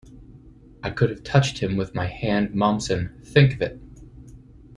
[0.81, 3.79] I could have touched him with my hand-Mommsen!-think of it!